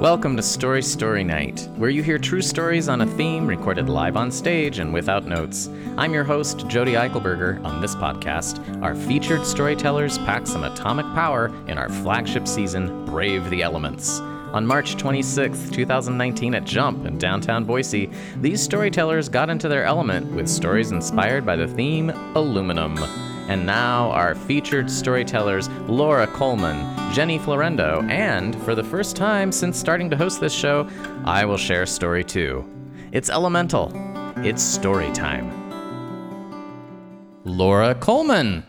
[0.00, 4.16] Welcome to Story Story Night, where you hear true stories on a theme recorded live
[4.16, 5.68] on stage and without notes.
[5.96, 7.64] I'm your host, Jody Eichelberger.
[7.64, 13.50] On this podcast, our featured storytellers pack some atomic power in our flagship season, Brave
[13.50, 14.20] the Elements.
[14.20, 20.30] On March 26, 2019, at Jump in downtown Boise, these storytellers got into their element
[20.30, 22.96] with stories inspired by the theme aluminum.
[23.48, 26.76] And now, our featured storytellers Laura Coleman,
[27.14, 30.86] Jenny Florendo, and for the first time since starting to host this show,
[31.24, 32.62] I will share story too.
[33.10, 33.90] It's elemental,
[34.44, 35.50] it's story time.
[37.46, 38.64] Laura Coleman.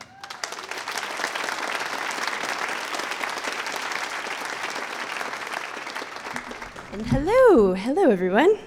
[6.93, 8.57] And hello, hello everyone.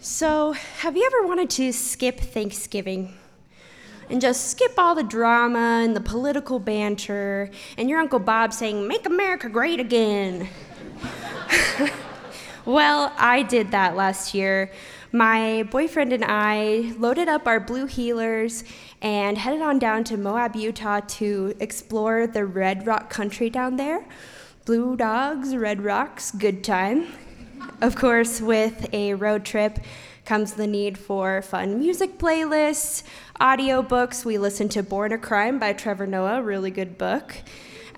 [0.00, 3.14] So, have you ever wanted to skip Thanksgiving?
[4.10, 8.88] And just skip all the drama and the political banter and your Uncle Bob saying,
[8.88, 10.48] Make America Great Again.
[12.64, 14.72] well, I did that last year.
[15.12, 18.64] My boyfriend and I loaded up our blue heelers
[19.00, 24.04] and headed on down to Moab, Utah to explore the Red Rock country down there.
[24.64, 27.06] Blue dogs, red rocks, good time.
[27.80, 29.78] Of course, with a road trip
[30.30, 33.02] comes the need for fun music playlists,
[33.40, 34.24] audiobooks.
[34.24, 37.34] We listened to Born a Crime by Trevor Noah, really good book.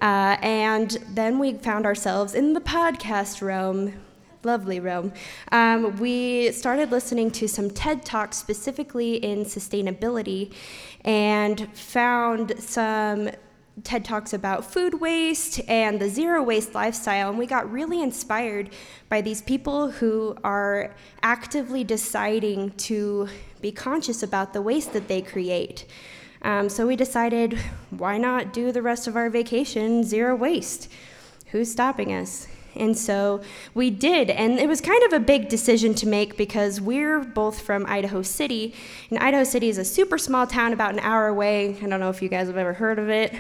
[0.01, 3.93] Uh, and then we found ourselves in the podcast realm.
[4.45, 5.13] Lovely realm.
[5.53, 10.55] Um, we started listening to some TED Talks specifically in sustainability
[11.05, 13.29] and found some
[13.84, 18.70] TED Talks about food waste and the zero waste lifestyle, and we got really inspired
[19.09, 23.29] by these people who are actively deciding to
[23.61, 25.87] be conscious about the waste that they create.
[26.42, 27.59] Um, so we decided,
[27.91, 30.91] why not do the rest of our vacation zero waste?
[31.47, 32.48] Who's stopping us?
[32.75, 33.43] And so
[33.75, 34.31] we did.
[34.31, 38.23] And it was kind of a big decision to make because we're both from Idaho
[38.23, 38.75] City.
[39.11, 41.77] And Idaho City is a super small town about an hour away.
[41.83, 43.33] I don't know if you guys have ever heard of it.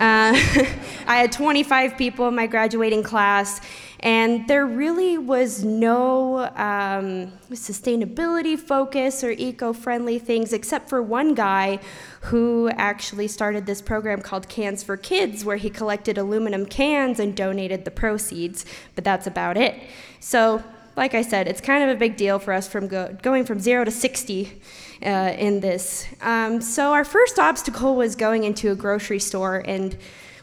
[0.00, 0.34] Uh,
[1.06, 3.60] I had 25 people in my graduating class.
[4.00, 11.34] And there really was no um, sustainability focus or eco friendly things, except for one
[11.34, 11.80] guy
[12.22, 17.36] who actually started this program called Cans for Kids, where he collected aluminum cans and
[17.36, 18.64] donated the proceeds.
[18.94, 19.74] But that's about it.
[20.20, 20.62] So,
[20.96, 23.58] like I said, it's kind of a big deal for us from go- going from
[23.58, 24.60] zero to 60
[25.04, 26.06] uh, in this.
[26.20, 29.62] Um, so, our first obstacle was going into a grocery store.
[29.66, 29.96] And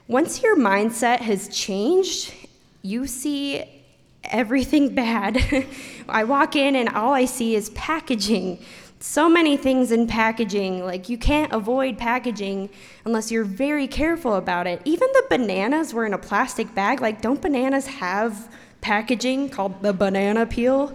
[0.08, 2.34] once your mindset has changed
[2.86, 3.64] you see
[4.26, 5.66] everything bad.
[6.10, 8.60] I walk in and all I see is packaging.
[9.00, 10.86] So many things in packaging.
[10.86, 12.70] Like, you can't avoid packaging
[13.04, 14.82] unless you're very careful about it.
[14.86, 17.02] Even the bananas were in a plastic bag.
[17.02, 18.50] Like, don't bananas have
[18.82, 20.94] packaging called the banana peel?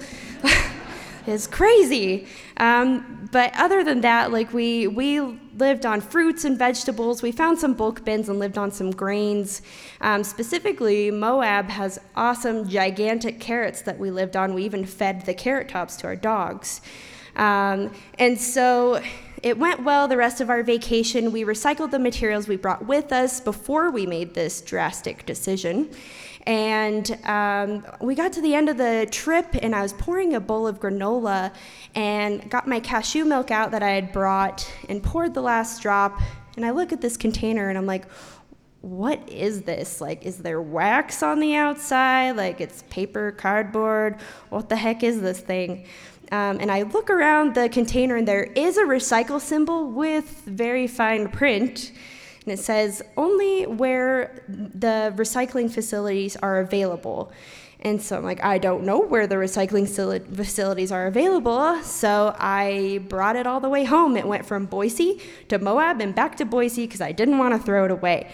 [1.27, 2.27] it's crazy.
[2.57, 5.21] Um, but other than that, like, we, we
[5.61, 7.23] lived on fruits and vegetables.
[7.23, 9.63] We found some bulk bins and lived on some grains.
[10.01, 14.55] Um, specifically, Moab has awesome, gigantic carrots that we lived on.
[14.55, 16.81] We even fed the carrot tops to our dogs.
[17.37, 19.03] Um, and so
[19.43, 21.33] it went well the rest of our vacation.
[21.33, 25.91] We recycled the materials we brought with us before we made this drastic decision.
[26.47, 30.41] And um, we got to the end of the trip, and I was pouring a
[30.41, 31.53] bowl of granola
[31.95, 36.21] and got my cashew milk out that I had brought and poured the last drop.
[36.57, 38.07] And I look at this container and I'm like,
[38.81, 40.01] what is this?
[40.01, 42.33] Like, is there wax on the outside?
[42.33, 44.21] Like, it's paper, cardboard.
[44.49, 45.85] What the heck is this thing?
[46.33, 50.87] Um, and I look around the container, and there is a recycle symbol with very
[50.87, 51.93] fine print.
[52.45, 57.33] And it says only where the recycling facilities are available.
[57.83, 61.83] And so I'm like, I don't know where the recycling facilities are available.
[61.83, 64.17] So I brought it all the way home.
[64.17, 67.59] It went from Boise to Moab and back to Boise because I didn't want to
[67.59, 68.31] throw it away.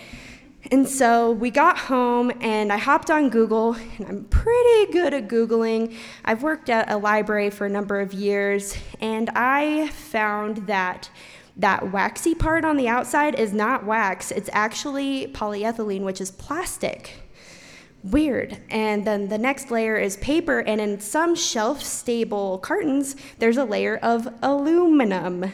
[0.73, 5.29] And so we got home and I hopped on Google, and I'm pretty good at
[5.29, 5.95] Googling.
[6.25, 11.09] I've worked at a library for a number of years, and I found that
[11.57, 17.15] that waxy part on the outside is not wax, it's actually polyethylene, which is plastic.
[18.03, 18.59] Weird.
[18.71, 23.65] And then the next layer is paper, and in some shelf stable cartons, there's a
[23.65, 25.53] layer of aluminum.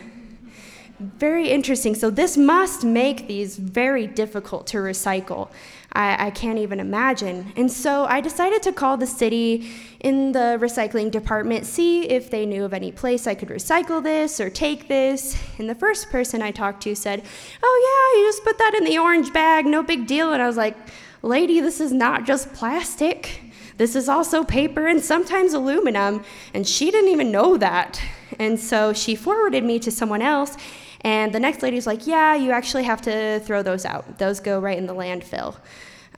[0.98, 1.94] Very interesting.
[1.94, 5.50] So, this must make these very difficult to recycle.
[5.94, 7.52] I, I, can't even imagine.
[7.56, 12.46] And so I decided to call the city in the recycling department, see if they
[12.46, 15.36] knew of any place I could recycle this or take this.
[15.58, 17.22] And the first person I talked to said,
[17.62, 20.32] Oh, yeah, you just put that in the orange bag, no big deal.
[20.32, 20.76] And I was like,
[21.22, 23.40] Lady, this is not just plastic.
[23.76, 26.24] this is also paper and sometimes aluminum.
[26.54, 28.00] And she didn't even know that.
[28.38, 30.56] And so she forwarded me to someone else.
[31.04, 34.18] And the next lady's like, yeah, you actually have to throw those out.
[34.18, 35.56] Those go right in the landfill.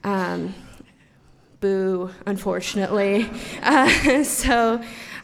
[0.02, 0.54] Um,
[1.60, 3.30] boo, unfortunately.
[3.62, 4.82] Uh, so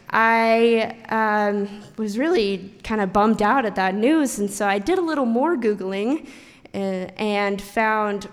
[0.09, 4.97] I um, was really kind of bummed out at that news, and so I did
[4.97, 6.27] a little more Googling
[6.73, 6.77] uh,
[7.17, 8.27] and found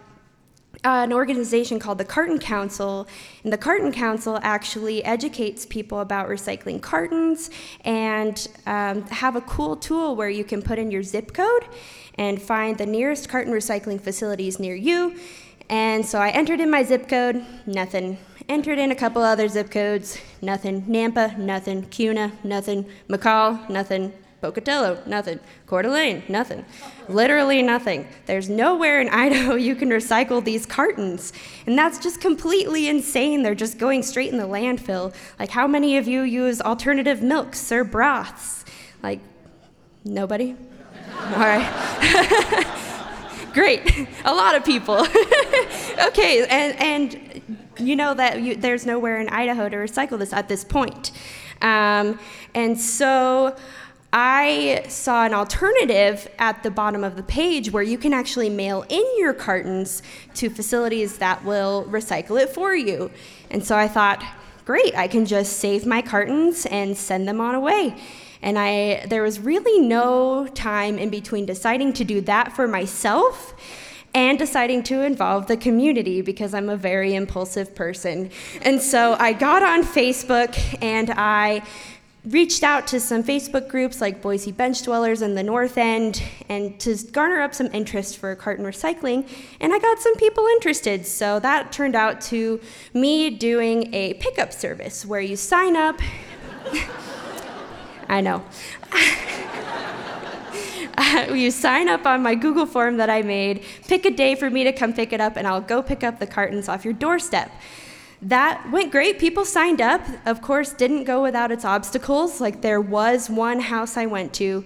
[0.85, 3.07] an organization called the Carton Council.
[3.45, 7.51] And the Carton Council actually educates people about recycling cartons
[7.85, 11.67] and um, have a cool tool where you can put in your zip code
[12.17, 15.17] and find the nearest carton recycling facilities near you.
[15.71, 18.19] And so I entered in my zip code, nothing.
[18.49, 20.83] Entered in a couple other zip codes, nothing.
[20.83, 21.83] Nampa, nothing.
[21.91, 22.87] Kuna, nothing.
[23.09, 24.13] McCall, nothing.
[24.41, 25.41] Pocatello, nothing.
[25.67, 26.65] Coeur d'Alene, nothing.
[27.09, 28.07] Literally nothing.
[28.27, 31.33] There's nowhere in Idaho you can recycle these cartons.
[31.67, 33.43] And that's just completely insane.
[33.43, 35.13] They're just going straight in the landfill.
[35.39, 38.65] Like, how many of you use alternative milks or broths?
[39.03, 39.21] Like,
[40.05, 40.55] nobody?
[41.21, 42.65] All right.
[43.53, 44.09] Great.
[44.25, 44.99] A lot of people.
[46.07, 50.49] okay, and, and you know that you, there's nowhere in Idaho to recycle this at
[50.49, 51.11] this point.
[51.61, 52.21] Um,
[52.55, 53.57] and so,
[54.13, 58.87] I saw an alternative at the bottom of the page where you can actually mail
[58.89, 60.03] in your cartons
[60.35, 63.11] to facilities that will recycle it for you.
[63.51, 64.25] And so I thought,
[64.65, 67.97] great, I can just save my cartons and send them on away.
[68.41, 73.55] And I there was really no time in between deciding to do that for myself
[74.15, 78.31] and deciding to involve the community because I'm a very impulsive person.
[78.63, 81.63] And so I got on Facebook and I
[82.29, 86.79] reached out to some Facebook groups like Boise Bench Dwellers in the North End and
[86.81, 89.27] to garner up some interest for carton recycling,
[89.61, 91.07] and I got some people interested.
[91.07, 92.61] So that turned out to
[92.93, 96.01] me doing a pickup service where you sign up.
[98.09, 98.45] I know.
[101.35, 104.65] you sign up on my Google form that I made, pick a day for me
[104.65, 107.51] to come pick it up, and I'll go pick up the cartons off your doorstep
[108.23, 109.19] that went great.
[109.19, 110.03] People signed up.
[110.27, 112.41] Of course, didn't go without its obstacles.
[112.41, 114.65] Like there was one house I went to.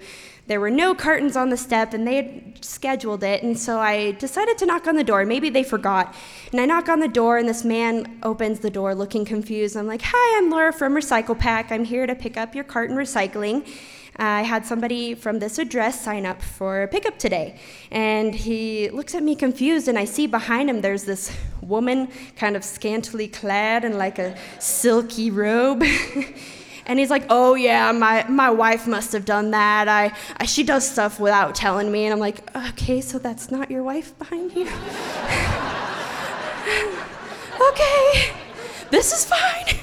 [0.49, 3.43] There were no cartons on the step, and they had scheduled it.
[3.43, 5.25] And so I decided to knock on the door.
[5.25, 6.15] Maybe they forgot.
[6.51, 9.77] And I knock on the door, and this man opens the door looking confused.
[9.77, 11.71] I'm like, Hi, I'm Laura from Recycle Pack.
[11.71, 13.67] I'm here to pick up your carton recycling.
[14.17, 17.59] I had somebody from this address sign up for pickup today.
[17.91, 22.57] And he looks at me confused, and I see behind him there's this woman kind
[22.57, 25.83] of scantily clad in like a silky robe.
[26.87, 29.89] and he's like, "Oh yeah, my my wife must have done that.
[29.89, 33.71] I, I she does stuff without telling me." And I'm like, "Okay, so that's not
[33.71, 34.67] your wife behind you."
[37.71, 38.33] okay,
[38.91, 39.79] this is fine.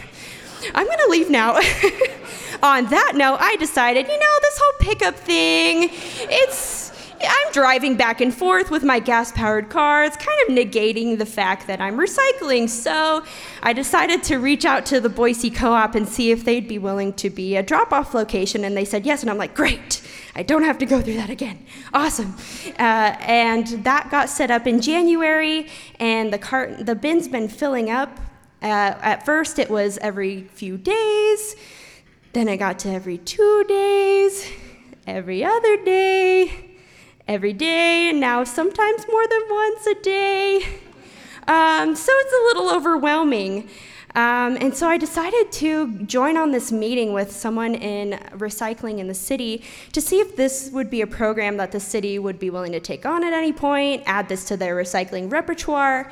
[0.76, 1.60] I'm gonna leave now.
[2.62, 6.90] on that note, I decided, you know, this whole pickup thing, it's.
[7.22, 10.06] I'm driving back and forth with my gas powered car.
[10.06, 12.70] It's kind of negating the fact that I'm recycling.
[12.70, 13.26] So
[13.62, 16.78] I decided to reach out to the Boise Co op and see if they'd be
[16.78, 18.64] willing to be a drop off location.
[18.64, 19.22] And they said yes.
[19.22, 20.02] And I'm like, great.
[20.34, 21.66] I don't have to go through that again.
[21.94, 22.38] Awesome.
[22.80, 25.68] Uh, and that got set up in January,
[26.00, 28.18] and the cart, the bin's been filling up.
[28.62, 31.58] Uh, at first, it was every few days.
[32.32, 34.48] Then I got to every two days,
[35.08, 36.78] every other day,
[37.28, 40.58] every day, and now sometimes more than once a day.
[41.48, 43.68] Um, so it's a little overwhelming.
[44.14, 49.08] Um, and so I decided to join on this meeting with someone in recycling in
[49.08, 52.52] the city to see if this would be a program that the city would be
[52.52, 56.12] willing to take on at any point, add this to their recycling repertoire.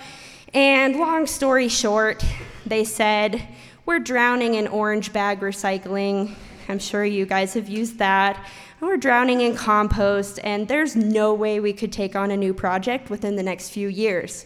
[0.52, 2.24] And long story short,
[2.66, 3.48] they said,
[3.88, 6.36] we're drowning in orange bag recycling.
[6.68, 8.46] I'm sure you guys have used that.
[8.82, 13.10] we're drowning in compost, and there's no way we could take on a new project
[13.10, 14.46] within the next few years.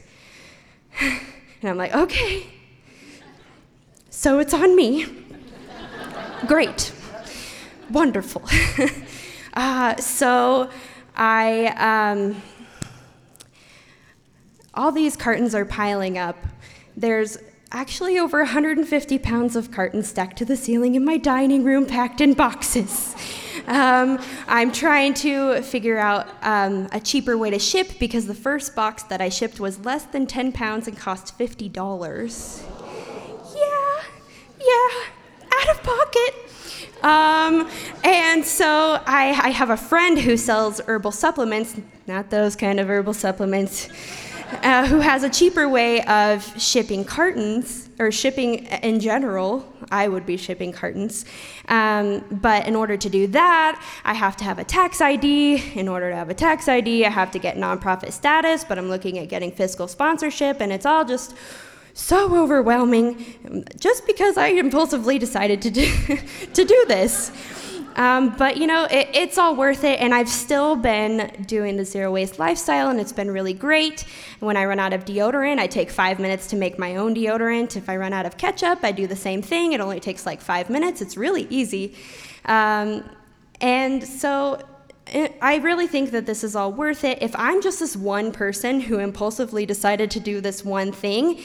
[1.01, 1.19] and
[1.63, 2.45] I'm like, okay,
[4.12, 5.07] so it's on me.
[6.45, 6.93] Great,
[7.89, 8.43] wonderful.
[9.55, 10.69] uh, so
[11.15, 12.39] I, um,
[14.75, 16.38] all these cartons are piling up.
[16.95, 17.39] There's
[17.71, 22.19] actually over 150 pounds of cartons stacked to the ceiling in my dining room, packed
[22.19, 23.15] in boxes.
[23.67, 28.75] Um, I'm trying to figure out um, a cheaper way to ship because the first
[28.75, 32.61] box that I shipped was less than 10 pounds and cost $50.
[33.55, 34.03] Yeah,
[34.59, 36.51] yeah, out of pocket.
[37.03, 37.69] Um,
[38.03, 41.75] and so I, I have a friend who sells herbal supplements,
[42.05, 43.89] not those kind of herbal supplements.
[44.63, 49.72] Uh, who has a cheaper way of shipping cartons or shipping in general.
[49.91, 51.25] I would be shipping cartons.
[51.67, 55.77] Um, but in order to do that, I have to have a tax ID.
[55.79, 58.89] In order to have a tax ID, I have to get nonprofit status, but I'm
[58.89, 61.36] looking at getting fiscal sponsorship, and it's all just
[61.93, 65.91] so overwhelming just because I impulsively decided to do,
[66.53, 67.31] to do this.
[67.95, 71.86] Um, but you know, it, it's all worth it, and I've still been doing the
[71.86, 74.05] zero waste lifestyle, and it's been really great.
[74.39, 77.75] When I run out of deodorant, I take five minutes to make my own deodorant.
[77.75, 79.74] If I run out of ketchup, I do the same thing.
[79.74, 81.95] It only takes like five minutes, it's really easy.
[82.45, 83.10] Um,
[83.60, 84.60] and so
[85.41, 87.21] I really think that this is all worth it.
[87.21, 91.41] If I'm just this one person who impulsively decided to do this one thing,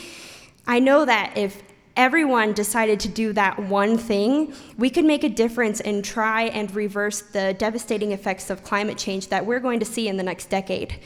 [0.67, 1.63] I know that if
[1.97, 6.75] everyone decided to do that one thing, we could make a difference and try and
[6.75, 10.47] reverse the devastating effects of climate change that we're going to see in the next
[10.51, 10.99] decade.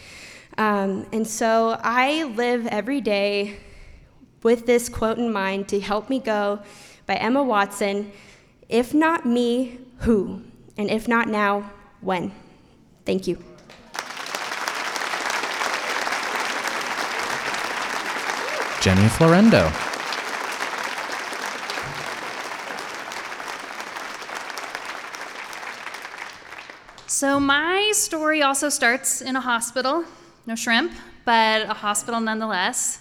[0.59, 3.57] Um, and so I live every day
[4.43, 6.61] with this quote in mind to help me go
[7.07, 8.13] by Emma Watson
[8.69, 10.43] If not me, who?
[10.77, 11.71] And if not now,
[12.01, 12.33] when?
[13.05, 13.37] Thank you.
[18.81, 19.90] Jenny Florendo.
[27.21, 30.07] So, my story also starts in a hospital,
[30.47, 30.91] no shrimp,
[31.27, 32.99] but a hospital nonetheless.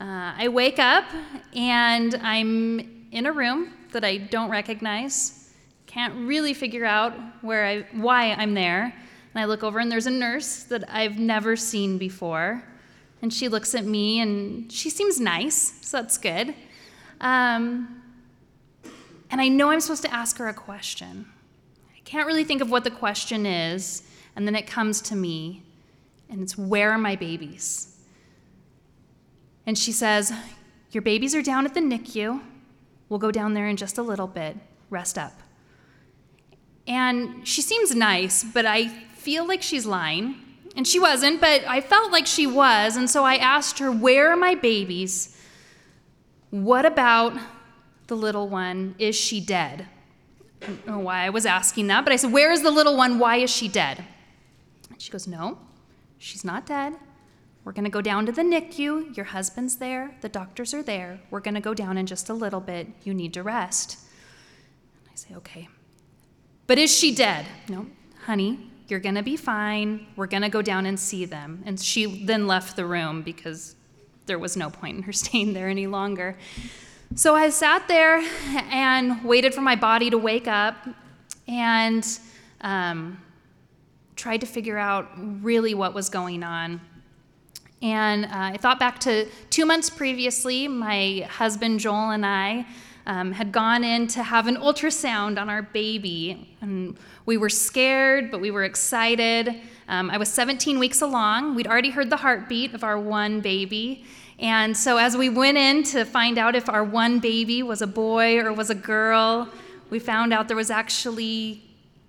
[0.00, 1.04] Uh, I wake up
[1.54, 5.52] and I'm in a room that I don't recognize,
[5.86, 8.84] can't really figure out where I, why I'm there.
[8.84, 12.64] And I look over and there's a nurse that I've never seen before.
[13.20, 16.54] And she looks at me and she seems nice, so that's good.
[17.20, 18.00] Um,
[19.30, 21.26] and I know I'm supposed to ask her a question
[22.08, 24.02] can't really think of what the question is,
[24.34, 25.62] and then it comes to me,
[26.30, 27.98] and it's, Where are my babies?
[29.66, 30.32] And she says,
[30.90, 32.40] Your babies are down at the NICU.
[33.10, 34.56] We'll go down there in just a little bit.
[34.88, 35.34] Rest up.
[36.86, 40.36] And she seems nice, but I feel like she's lying.
[40.76, 42.96] And she wasn't, but I felt like she was.
[42.96, 45.36] And so I asked her, Where are my babies?
[46.48, 47.34] What about
[48.06, 48.94] the little one?
[48.98, 49.88] Is she dead?
[50.62, 52.96] I don't know why I was asking that, but I said, Where is the little
[52.96, 53.18] one?
[53.18, 54.04] Why is she dead?
[54.90, 55.58] And she goes, No,
[56.18, 56.94] she's not dead.
[57.64, 59.16] We're going to go down to the NICU.
[59.16, 60.16] Your husband's there.
[60.22, 61.20] The doctors are there.
[61.30, 62.88] We're going to go down in just a little bit.
[63.04, 63.98] You need to rest.
[65.04, 65.68] And I say, Okay.
[66.66, 67.46] But is she dead?
[67.68, 67.86] No,
[68.26, 70.06] honey, you're going to be fine.
[70.16, 71.62] We're going to go down and see them.
[71.64, 73.74] And she then left the room because
[74.26, 76.36] there was no point in her staying there any longer.
[77.14, 78.22] So I sat there
[78.70, 80.76] and waited for my body to wake up
[81.48, 82.06] and
[82.60, 83.20] um,
[84.14, 86.80] tried to figure out really what was going on.
[87.80, 92.66] And uh, I thought back to two months previously, my husband Joel and I
[93.06, 96.56] um, had gone in to have an ultrasound on our baby.
[96.60, 99.62] And we were scared, but we were excited.
[99.88, 101.54] Um, I was 17 weeks along.
[101.54, 104.04] We'd already heard the heartbeat of our one baby.
[104.38, 107.86] And so, as we went in to find out if our one baby was a
[107.86, 109.48] boy or was a girl,
[109.90, 111.62] we found out there was actually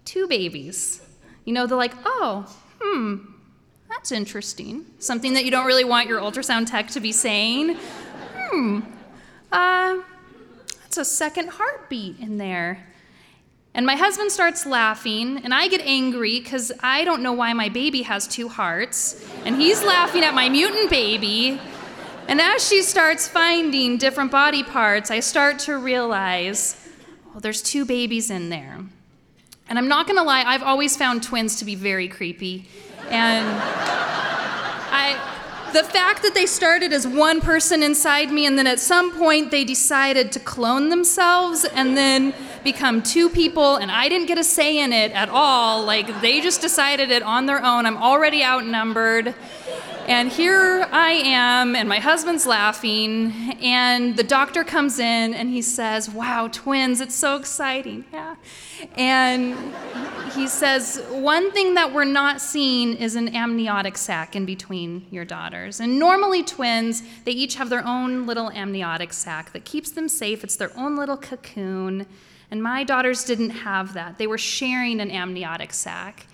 [0.05, 1.01] two babies.
[1.45, 2.45] You know, they're like, oh,
[2.79, 3.17] hmm,
[3.89, 4.85] that's interesting.
[4.99, 7.77] Something that you don't really want your ultrasound tech to be saying.
[8.35, 8.81] Hmm,
[9.51, 9.97] uh,
[10.81, 12.85] that's a second heartbeat in there.
[13.73, 17.69] And my husband starts laughing, and I get angry because I don't know why my
[17.69, 19.25] baby has two hearts.
[19.45, 21.59] And he's laughing at my mutant baby.
[22.29, 26.75] And as she starts finding different body parts, I start to realize,
[27.31, 28.77] well, there's two babies in there.
[29.67, 32.67] And I'm not gonna lie, I've always found twins to be very creepy.
[33.09, 33.47] And
[34.91, 35.17] I,
[35.73, 39.49] the fact that they started as one person inside me and then at some point
[39.49, 44.43] they decided to clone themselves and then become two people and I didn't get a
[44.43, 45.83] say in it at all.
[45.83, 47.87] Like they just decided it on their own.
[47.87, 49.33] I'm already outnumbered.
[50.09, 55.61] And here I am, and my husband's laughing, and the doctor comes in and he
[55.61, 58.05] says, Wow, twins, it's so exciting.
[58.11, 58.35] Yeah.
[58.97, 59.55] And
[60.33, 65.25] he says, One thing that we're not seeing is an amniotic sac in between your
[65.25, 65.79] daughters.
[65.79, 70.43] And normally, twins, they each have their own little amniotic sac that keeps them safe.
[70.43, 72.07] It's their own little cocoon.
[72.49, 76.25] And my daughters didn't have that, they were sharing an amniotic sac.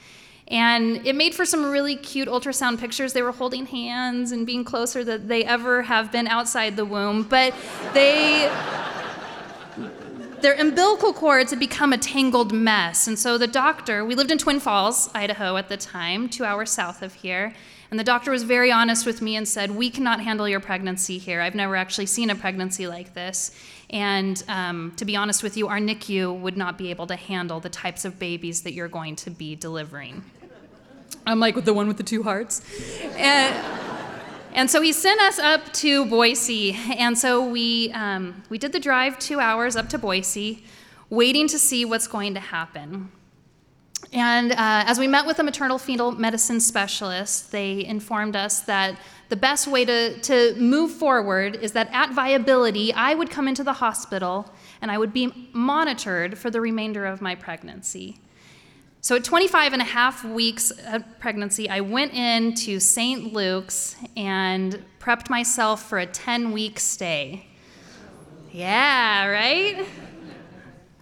[0.47, 3.13] And it made for some really cute ultrasound pictures.
[3.13, 7.23] They were holding hands and being closer than they ever have been outside the womb.
[7.23, 7.55] But
[7.93, 8.51] they
[10.41, 13.07] their umbilical cords had become a tangled mess.
[13.07, 16.69] And so the doctor, we lived in Twin Falls, Idaho at the time, two hours
[16.69, 17.55] south of here.
[17.89, 21.17] And the doctor was very honest with me and said, We cannot handle your pregnancy
[21.17, 21.41] here.
[21.41, 23.57] I've never actually seen a pregnancy like this.
[23.89, 27.59] And um, to be honest with you, our NICU would not be able to handle
[27.59, 30.23] the types of babies that you're going to be delivering.
[31.25, 32.61] I'm like, the one with the two hearts.
[33.17, 33.55] And,
[34.53, 36.77] and so he sent us up to Boise.
[36.97, 40.63] And so we, um, we did the drive two hours up to Boise,
[41.09, 43.11] waiting to see what's going to happen.
[44.13, 48.97] And uh, as we met with a maternal fetal medicine specialist, they informed us that
[49.29, 53.63] the best way to, to move forward is that at viability, I would come into
[53.63, 58.19] the hospital and I would be monitored for the remainder of my pregnancy.
[59.05, 63.33] So at 25 and a half weeks of pregnancy, I went in to St.
[63.33, 67.45] Luke's and prepped myself for a 10 week stay.
[68.51, 69.85] Yeah, right?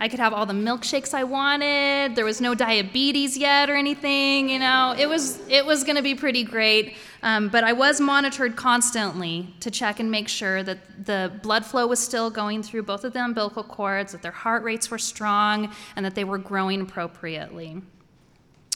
[0.01, 2.17] I could have all the milkshakes I wanted.
[2.17, 4.93] There was no diabetes yet or anything, you know.
[4.99, 6.97] It was it was going to be pretty great.
[7.21, 11.87] Um, but I was monitored constantly to check and make sure that the blood flow
[11.87, 15.73] was still going through both of the umbilical cords, that their heart rates were strong,
[15.95, 17.81] and that they were growing appropriately.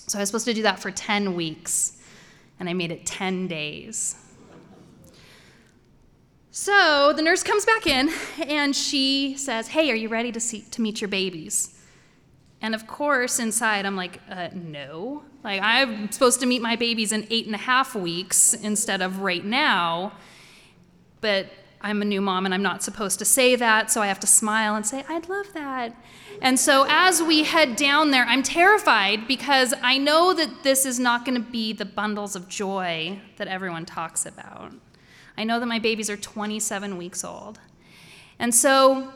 [0.07, 1.97] So I was supposed to do that for 10 weeks,
[2.59, 4.15] and I made it 10 days.
[6.49, 8.09] So the nurse comes back in
[8.47, 11.79] and she says, Hey, are you ready to, see, to meet your babies?
[12.61, 15.23] And of course, inside, I'm like, uh, No.
[15.43, 19.19] Like, I'm supposed to meet my babies in eight and a half weeks instead of
[19.19, 20.13] right now.
[21.21, 21.47] But
[21.81, 24.27] I'm a new mom and I'm not supposed to say that, so I have to
[24.27, 25.96] smile and say, I'd love that.
[26.41, 31.00] And so as we head down there, I'm terrified because I know that this is
[31.00, 34.74] not going to be the bundles of joy that everyone talks about.
[35.38, 37.60] I know that my babies are 27 weeks old.
[38.39, 39.12] And so,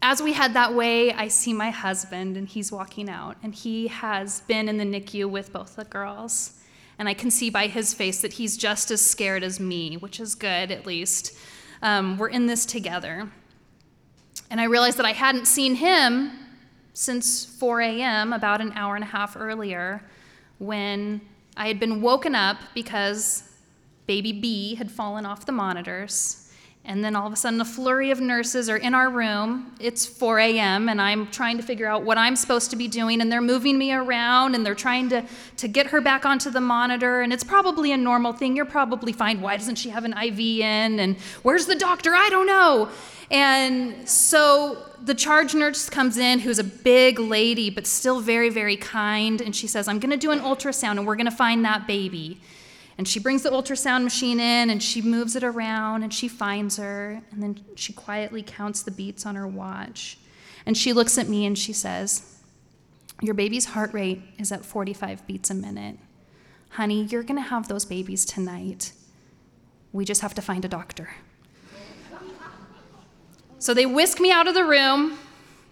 [0.00, 3.88] as we head that way, I see my husband, and he's walking out, and he
[3.88, 6.52] has been in the NICU with both the girls.
[6.98, 10.20] And I can see by his face that he's just as scared as me, which
[10.20, 11.36] is good, at least.
[11.82, 13.30] Um, we're in this together.
[14.50, 16.32] And I realized that I hadn't seen him
[16.92, 20.02] since 4 a.m., about an hour and a half earlier,
[20.58, 21.20] when
[21.56, 23.44] I had been woken up because
[24.06, 26.47] baby B had fallen off the monitors.
[26.88, 29.74] And then all of a sudden, a flurry of nurses are in our room.
[29.78, 33.20] It's 4 a.m., and I'm trying to figure out what I'm supposed to be doing.
[33.20, 35.22] And they're moving me around, and they're trying to,
[35.58, 37.20] to get her back onto the monitor.
[37.20, 38.56] And it's probably a normal thing.
[38.56, 39.42] You're probably fine.
[39.42, 40.98] Why doesn't she have an IV in?
[40.98, 42.14] And where's the doctor?
[42.14, 42.88] I don't know.
[43.30, 48.78] And so the charge nurse comes in, who's a big lady, but still very, very
[48.78, 49.42] kind.
[49.42, 51.86] And she says, I'm going to do an ultrasound, and we're going to find that
[51.86, 52.40] baby.
[52.98, 56.76] And she brings the ultrasound machine in and she moves it around and she finds
[56.76, 57.22] her.
[57.30, 60.18] And then she quietly counts the beats on her watch.
[60.66, 62.40] And she looks at me and she says,
[63.22, 65.96] Your baby's heart rate is at 45 beats a minute.
[66.70, 68.92] Honey, you're going to have those babies tonight.
[69.92, 71.10] We just have to find a doctor.
[73.60, 75.18] So they whisk me out of the room.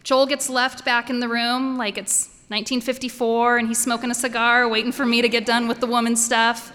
[0.02, 4.68] Joel gets left back in the room like it's 1954 and he's smoking a cigar,
[4.68, 6.72] waiting for me to get done with the woman's stuff.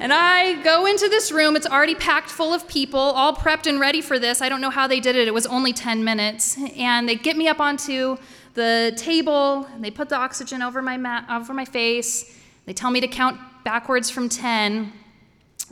[0.00, 1.56] And I go into this room.
[1.56, 4.40] It's already packed full of people, all prepped and ready for this.
[4.40, 5.26] I don't know how they did it.
[5.26, 6.56] It was only 10 minutes.
[6.76, 8.16] And they get me up onto
[8.54, 9.66] the table.
[9.80, 12.38] They put the oxygen over my, ma- over my face.
[12.64, 14.92] They tell me to count backwards from 10.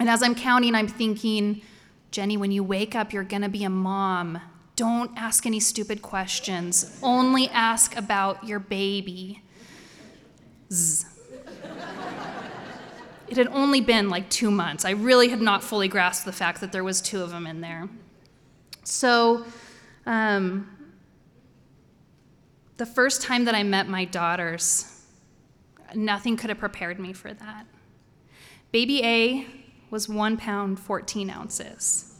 [0.00, 1.62] And as I'm counting, I'm thinking,
[2.10, 4.40] Jenny, when you wake up, you're going to be a mom.
[4.74, 6.98] Don't ask any stupid questions.
[7.00, 9.42] Only ask about your baby.
[10.72, 11.15] Zzz.
[13.28, 14.84] It had only been like two months.
[14.84, 17.60] I really had not fully grasped the fact that there was two of them in
[17.60, 17.88] there.
[18.84, 19.44] So,
[20.06, 20.70] um,
[22.76, 25.02] the first time that I met my daughters,
[25.94, 27.66] nothing could have prepared me for that.
[28.70, 29.46] Baby A
[29.90, 32.14] was one pound, 14 ounces.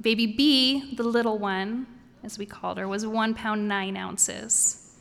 [0.00, 1.86] Baby B, the little one,
[2.22, 4.96] as we called her, was one pound, nine ounces.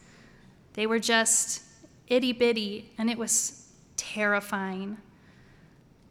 [0.74, 1.64] They were just
[2.08, 4.98] itty bitty, and it was terrifying.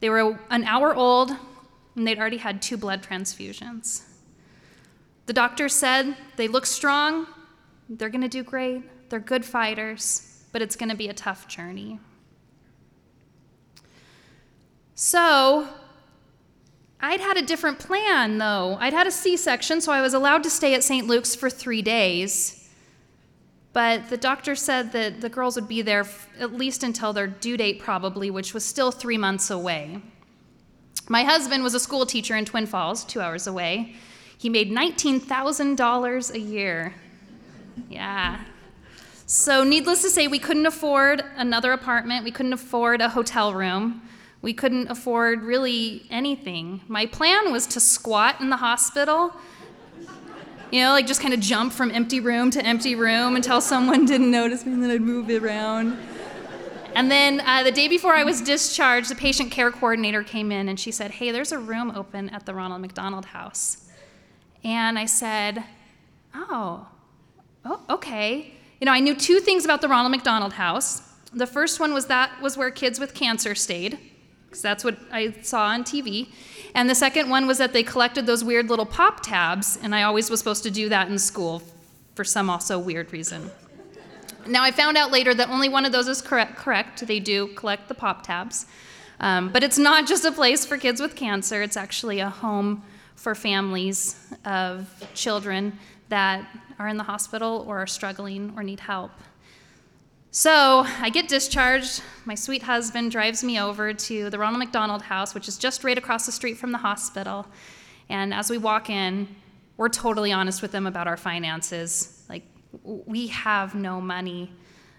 [0.01, 1.35] They were an hour old,
[1.97, 4.03] and they'd already had two blood transfusions.
[5.27, 7.27] The doctor said they look strong,
[7.89, 11.49] they're going to do great, they're good fighters, but it's going to be a tough
[11.49, 11.99] journey.
[14.95, 15.69] So,
[17.01, 18.77] I'd had a different plan, though.
[18.81, 21.07] I'd had a C section, so I was allowed to stay at St.
[21.07, 22.58] Luke's for three days.
[23.79, 27.29] But the doctor said that the girls would be there f- at least until their
[27.29, 30.03] due date, probably, which was still three months away.
[31.09, 33.95] My husband was a school teacher in Twin Falls, two hours away.
[34.37, 36.93] He made $19,000 a year.
[37.89, 38.41] Yeah.
[39.27, 44.03] So, needless to say, we couldn't afford another apartment, we couldn't afford a hotel room.
[44.43, 46.81] We couldn't afford really anything.
[46.89, 49.37] My plan was to squat in the hospital,
[50.71, 54.05] you know, like just kind of jump from empty room to empty room until someone
[54.07, 55.99] didn't notice me and then I'd move around.
[56.95, 60.69] And then uh, the day before I was discharged, the patient care coordinator came in
[60.69, 63.89] and she said, Hey, there's a room open at the Ronald McDonald House.
[64.65, 65.65] And I said,
[66.35, 66.89] Oh,
[67.65, 68.53] oh okay.
[68.81, 71.03] You know, I knew two things about the Ronald McDonald House.
[71.33, 73.99] The first one was that was where kids with cancer stayed
[74.49, 76.29] because that's what I saw on TV.
[76.75, 80.03] And the second one was that they collected those weird little pop tabs, and I
[80.05, 81.63] always was supposed to do that in school
[82.15, 83.51] for some also weird reason.
[84.47, 86.57] Now, I found out later that only one of those is correct.
[86.57, 87.07] correct.
[87.07, 88.67] They do collect the pop tabs.
[89.21, 92.83] Um, but it's not just a place for kids with cancer, it's actually a home
[93.17, 95.77] for families of children
[96.09, 99.11] that are in the hospital or are struggling or need help.
[100.31, 102.03] So I get discharged.
[102.27, 105.97] My sweet husband drives me over to the Ronald McDonald House, which is just right
[105.97, 107.47] across the street from the hospital.
[108.11, 109.27] And as we walk in,
[109.79, 112.25] we're totally honest with them about our finances.
[112.29, 112.43] Like,
[112.85, 114.53] we have no money.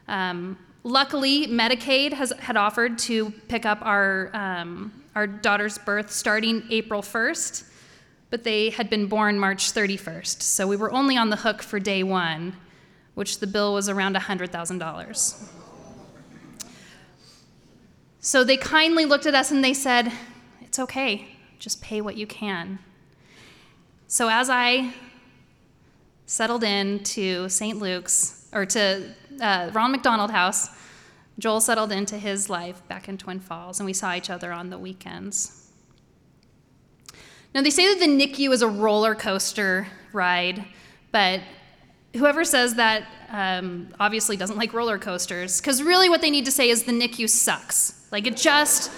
[0.07, 6.63] Um, luckily, Medicaid has, had offered to pick up our, um, our daughter's birth starting
[6.71, 7.69] April 1st,
[8.31, 10.41] but they had been born March 31st.
[10.41, 12.55] So we were only on the hook for day one
[13.19, 15.49] which the bill was around $100,000.
[18.21, 20.09] So they kindly looked at us and they said,
[20.61, 22.79] It's okay, just pay what you can.
[24.07, 24.93] So as I
[26.27, 27.77] settled in to St.
[27.77, 30.69] Luke's, or to uh, Ron McDonald House,
[31.39, 34.69] Joel settled into his life back in Twin Falls, and we saw each other on
[34.69, 35.67] the weekends.
[37.53, 40.63] Now, they say that the NICU is a roller coaster ride,
[41.11, 41.41] but
[42.15, 46.51] whoever says that um, obviously doesn't like roller coasters, because really what they need to
[46.51, 47.93] say is the NICU sucks.
[48.11, 48.91] Like it just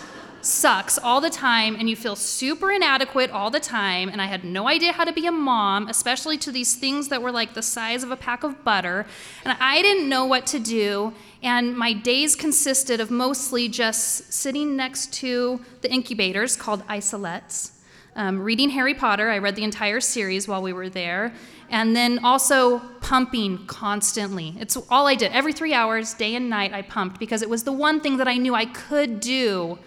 [0.44, 4.10] sucks all the time, and you feel super inadequate all the time.
[4.10, 7.22] And I had no idea how to be a mom, especially to these things that
[7.22, 9.06] were like the size of a pack of butter.
[9.46, 11.14] And I didn't know what to do.
[11.44, 17.74] And my days consisted of mostly just sitting next to the incubators called isolettes.
[18.16, 21.34] Um, reading Harry Potter, I read the entire series while we were there,
[21.72, 24.56] and then also pumping constantly.
[24.60, 25.32] It's all I did.
[25.32, 28.28] Every three hours, day and night, I pumped because it was the one thing that
[28.28, 29.80] I knew I could do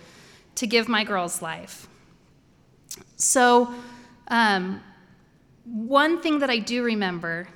[0.54, 1.86] to give my girls life.
[3.16, 3.72] So,
[4.28, 4.82] um,
[5.64, 7.48] one thing that I do remember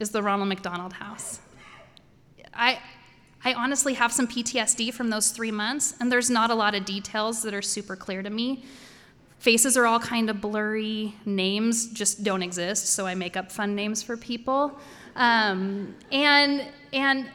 [0.00, 1.40] is the Ronald McDonald House.
[2.52, 2.80] I,
[3.44, 6.84] I honestly have some PTSD from those three months, and there's not a lot of
[6.84, 8.64] details that are super clear to me.
[9.40, 11.14] Faces are all kind of blurry.
[11.24, 14.78] Names just don't exist, so I make up fun names for people.
[15.16, 17.26] Um, and and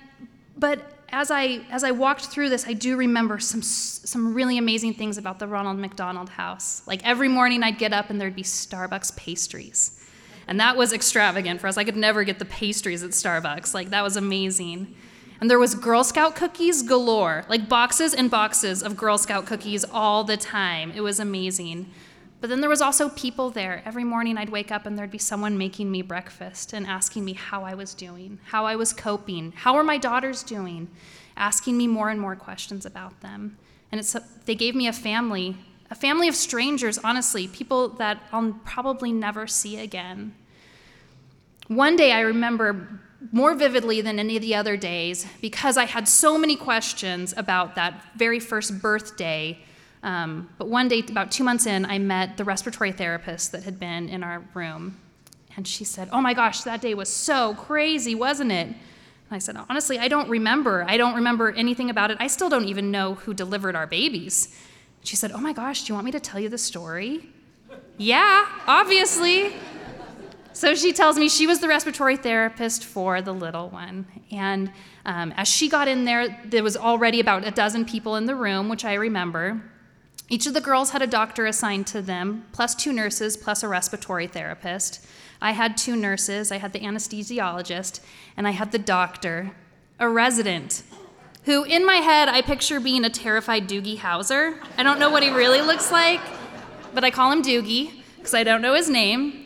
[0.56, 4.94] but as I as I walked through this, I do remember some some really amazing
[4.94, 6.84] things about the Ronald McDonald House.
[6.86, 10.00] Like every morning, I'd get up and there'd be Starbucks pastries,
[10.48, 11.76] and that was extravagant for us.
[11.76, 13.74] I could never get the pastries at Starbucks.
[13.74, 14.94] Like that was amazing.
[15.42, 19.84] And there was Girl Scout cookies galore, like boxes and boxes of Girl Scout cookies
[19.84, 20.92] all the time.
[20.96, 21.92] It was amazing.
[22.42, 23.82] But then there was also people there.
[23.86, 27.34] Every morning I'd wake up and there'd be someone making me breakfast and asking me
[27.34, 30.90] how I was doing, how I was coping, how are my daughters doing,
[31.36, 33.58] asking me more and more questions about them.
[33.92, 35.58] And it's, they gave me a family,
[35.90, 40.36] a family of strangers, honestly, people that I'll probably never see again.
[41.68, 43.00] One day I remember
[43.32, 47.76] more vividly than any of the other days because I had so many questions about
[47.76, 49.60] that very first birthday.
[50.04, 53.80] Um, but one day, about two months in, I met the respiratory therapist that had
[53.80, 54.98] been in our room.
[55.58, 58.68] And she said, Oh my gosh, that day was so crazy, wasn't it?
[58.68, 58.78] And
[59.32, 60.86] I said, Honestly, I don't remember.
[60.88, 62.18] I don't remember anything about it.
[62.20, 64.56] I still don't even know who delivered our babies.
[65.04, 67.30] She said, Oh my gosh, do you want me to tell you the story?
[67.98, 69.54] yeah, obviously.
[70.56, 74.06] So she tells me she was the respiratory therapist for the little one.
[74.32, 74.72] And
[75.06, 78.36] um, as she got in there, there was already about a dozen people in the
[78.36, 79.62] room, which I remember.
[80.30, 83.68] Each of the girls had a doctor assigned to them, plus two nurses, plus a
[83.68, 85.06] respiratory therapist.
[85.42, 88.00] I had two nurses, I had the anesthesiologist,
[88.38, 89.52] and I had the doctor,
[90.00, 90.84] a resident,
[91.44, 94.58] who in my head I picture being a terrified Doogie Howser.
[94.78, 96.22] I don't know what he really looks like,
[96.94, 99.45] but I call him Doogie because I don't know his name.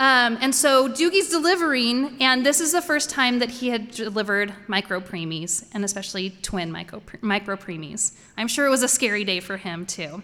[0.00, 4.54] Um, and so Doogie's delivering, and this is the first time that he had delivered
[4.66, 8.14] micropreemies, and especially twin micro, micropreemies.
[8.38, 10.22] I'm sure it was a scary day for him, too.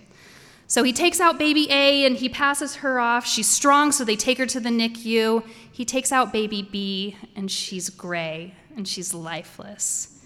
[0.66, 3.26] So he takes out baby A and he passes her off.
[3.26, 5.44] She's strong, so they take her to the NICU.
[5.70, 10.22] He takes out baby B and she's gray and she's lifeless.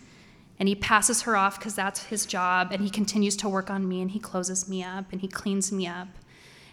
[0.61, 3.89] And he passes her off because that's his job, and he continues to work on
[3.89, 6.07] me and he closes me up and he cleans me up.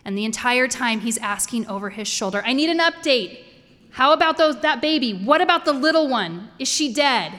[0.07, 3.43] And the entire time he's asking over his shoulder, I need an update.
[3.91, 5.11] How about those, that baby?
[5.11, 6.49] What about the little one?
[6.57, 7.33] Is she dead?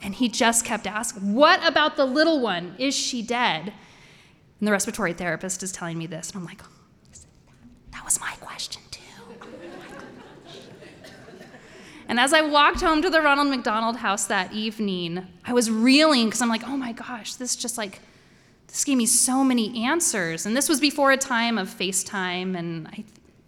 [0.00, 2.76] And he just kept asking, What about the little one?
[2.78, 3.72] Is she dead?
[4.60, 6.62] And the respiratory therapist is telling me this, and I'm like,
[7.90, 9.02] That was my question, too.
[12.06, 16.26] And as I walked home to the Ronald McDonald house that evening, I was reeling
[16.26, 18.00] because I'm like, oh my gosh, this just like,
[18.68, 20.46] this gave me so many answers.
[20.46, 23.04] And this was before a time of FaceTime, and I,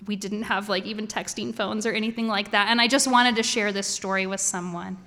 [0.07, 2.69] we didn't have like even texting phones or anything like that.
[2.69, 4.99] And I just wanted to share this story with someone.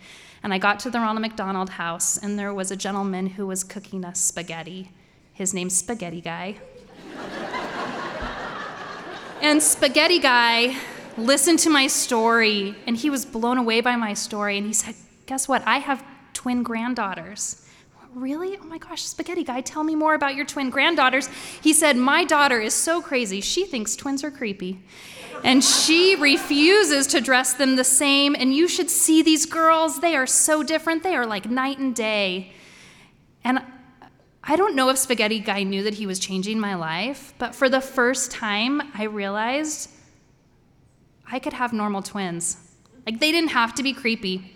[0.43, 3.63] And I got to the Ronald McDonald house, and there was a gentleman who was
[3.63, 4.91] cooking us spaghetti.
[5.33, 6.57] His name's Spaghetti Guy.
[9.41, 10.77] and Spaghetti Guy
[11.17, 14.57] listened to my story, and he was blown away by my story.
[14.57, 14.95] And he said,
[15.25, 15.63] Guess what?
[15.65, 17.62] I have twin granddaughters.
[18.15, 18.57] Really?
[18.61, 21.27] Oh my gosh, Spaghetti Guy, tell me more about your twin granddaughters.
[21.61, 24.79] He said, My daughter is so crazy, she thinks twins are creepy.
[25.43, 28.35] And she refuses to dress them the same.
[28.35, 29.99] And you should see these girls.
[29.99, 31.03] They are so different.
[31.03, 32.53] They are like night and day.
[33.43, 33.59] And
[34.43, 37.67] I don't know if Spaghetti Guy knew that he was changing my life, but for
[37.67, 39.89] the first time, I realized
[41.29, 42.57] I could have normal twins.
[43.05, 44.55] Like, they didn't have to be creepy.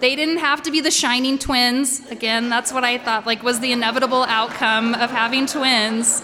[0.00, 2.00] They didn't have to be the shining twins.
[2.10, 6.22] Again, that's what I thought like was the inevitable outcome of having twins.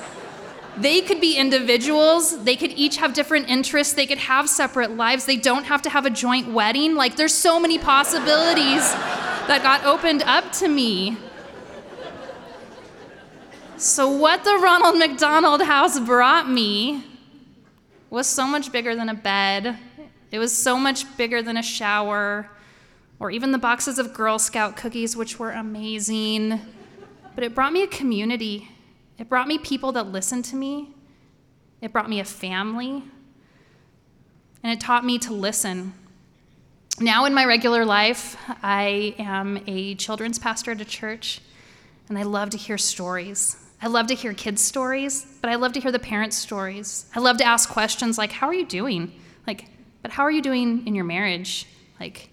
[0.79, 2.43] They could be individuals.
[2.45, 3.93] They could each have different interests.
[3.93, 5.27] They could have separate lives.
[5.27, 6.95] They don't have to have a joint wedding.
[6.95, 8.81] Like there's so many possibilities
[9.47, 11.19] that got opened up to me.
[13.77, 17.05] So what the Ronald McDonald House brought me
[18.09, 19.77] was so much bigger than a bed.
[20.31, 22.51] It was so much bigger than a shower
[23.19, 26.61] or even the boxes of Girl Scout cookies, which were amazing.
[27.35, 28.69] But it brought me a community.
[29.19, 30.91] It brought me people that listened to me.
[31.81, 33.03] It brought me a family.
[34.63, 35.95] And it taught me to listen.
[36.99, 41.41] Now, in my regular life, I am a children's pastor at a church,
[42.09, 43.57] and I love to hear stories.
[43.83, 47.05] I love to hear kids' stories, but I love to hear the parents' stories.
[47.15, 49.13] I love to ask questions like, How are you doing?
[49.47, 49.67] Like,
[50.01, 51.67] but how are you doing in your marriage?
[52.01, 52.31] Like,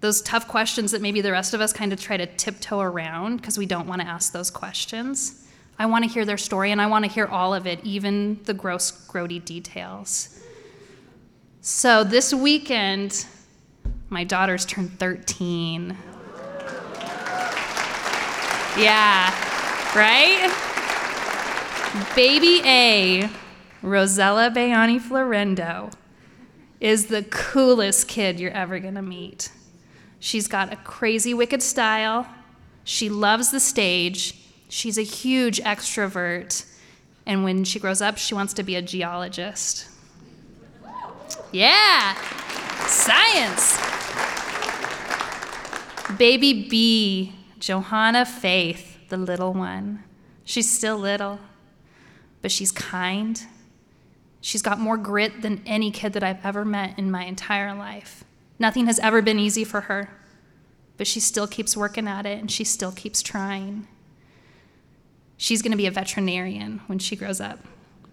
[0.00, 3.36] those tough questions that maybe the rest of us kind of try to tiptoe around
[3.36, 5.46] because we don't want to ask those questions.
[5.78, 8.42] I want to hear their story and I want to hear all of it, even
[8.44, 10.40] the gross, grody details.
[11.60, 13.26] So this weekend,
[14.08, 15.96] my daughter's turned 13.
[18.78, 19.30] Yeah,
[19.94, 20.50] right?
[22.14, 23.28] Baby A,
[23.82, 25.92] Rosella Bayani Florendo,
[26.80, 29.50] is the coolest kid you're ever gonna meet.
[30.20, 32.26] She's got a crazy, wicked style.
[32.84, 34.34] She loves the stage.
[34.68, 36.66] She's a huge extrovert.
[37.26, 39.88] And when she grows up, she wants to be a geologist.
[41.52, 42.14] Yeah,
[42.86, 43.78] science.
[46.18, 50.04] Baby B, Johanna Faith, the little one.
[50.44, 51.38] She's still little,
[52.42, 53.40] but she's kind.
[54.40, 58.24] She's got more grit than any kid that I've ever met in my entire life.
[58.60, 60.10] Nothing has ever been easy for her,
[60.98, 63.88] but she still keeps working at it and she still keeps trying.
[65.38, 67.58] She's going to be a veterinarian when she grows up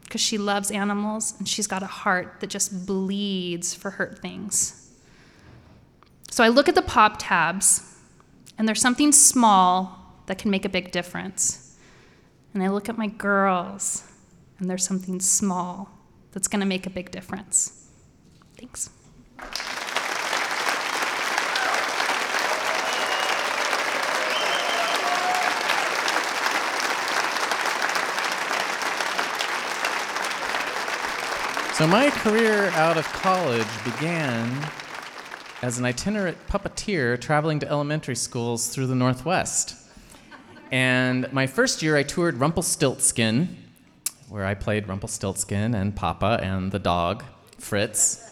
[0.04, 4.90] because she loves animals and she's got a heart that just bleeds for hurt things.
[6.32, 7.96] So I look at the pop tabs,
[8.58, 11.76] and there's something small that can make a big difference.
[12.54, 14.04] And I look at my girls,
[14.60, 15.90] and there's something small
[16.32, 17.88] that's going to make a big difference.
[18.58, 18.90] Thanks.
[31.78, 34.68] So, my career out of college began
[35.62, 39.76] as an itinerant puppeteer traveling to elementary schools through the Northwest.
[40.72, 43.56] And my first year, I toured Rumpelstiltskin,
[44.28, 47.24] where I played Rumpelstiltskin and Papa and the dog,
[47.60, 48.28] Fritz.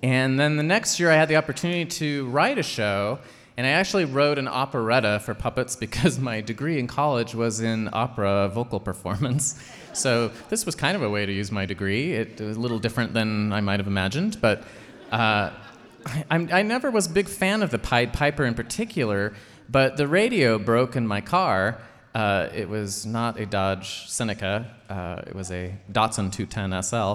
[0.00, 3.18] And then the next year, I had the opportunity to write a show,
[3.58, 7.90] and I actually wrote an operetta for puppets because my degree in college was in
[7.92, 9.60] opera vocal performance.
[9.94, 12.12] So this was kind of a way to use my degree.
[12.12, 14.62] It was a little different than I might have imagined, but
[15.10, 15.50] uh,
[16.06, 19.34] I, I, never was a big fan of the Pied Piper in particular.
[19.68, 21.80] But the radio broke in my car.
[22.14, 27.14] Uh, it was not a Dodge Seneca, uh, it was a Datsun 210 SL.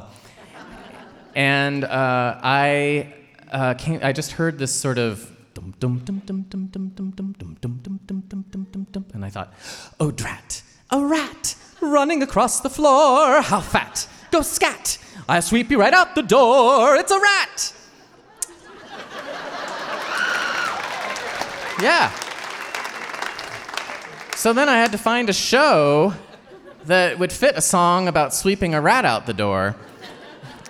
[1.36, 3.14] And uh, I,
[3.50, 7.12] uh, came, I just heard this sort of dum dum dum dum dum dum dum
[7.16, 9.54] dum dum dum dum dum dum dum dum dum and I thought,
[10.00, 15.80] oh drat, a rat running across the floor, how fat, go scat, I'll sweep you
[15.80, 17.74] right out the door, it's a rat.
[21.82, 22.12] Yeah.
[24.36, 26.14] So then I had to find a show
[26.86, 29.76] that would fit a song about sweeping a rat out the door.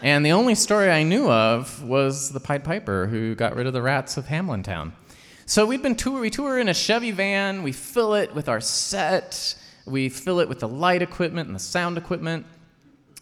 [0.04, 3.72] And the only story I knew of was the Pied Piper who got rid of
[3.72, 4.92] the rats of Hamelin Town.
[5.46, 8.60] So we've been tour we tour in a Chevy van, we fill it with our
[8.60, 12.46] set, we fill it with the light equipment and the sound equipment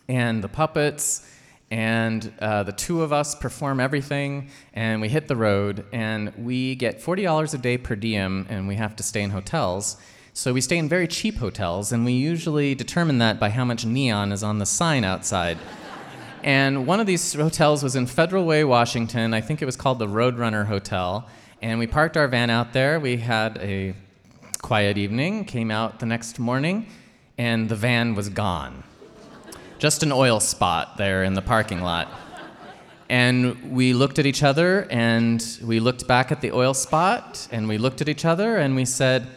[0.07, 1.31] and the puppets,
[1.69, 6.73] and uh, the two of us perform everything, and we hit the road, and we
[6.73, 9.97] get $40 a day per diem, and we have to stay in hotels.
[10.33, 13.85] So we stay in very cheap hotels, and we usually determine that by how much
[13.85, 15.59] neon is on the sign outside.
[16.43, 19.33] And one of these hotels was in Federal Way, Washington.
[19.33, 21.27] I think it was called the Roadrunner Hotel.
[21.61, 22.99] And we parked our van out there.
[22.99, 23.93] We had a
[24.61, 26.87] quiet evening, came out the next morning,
[27.37, 28.83] and the van was gone.
[29.77, 32.07] Just an oil spot there in the parking lot.
[33.09, 37.67] And we looked at each other, and we looked back at the oil spot, and
[37.67, 39.27] we looked at each other, and we said,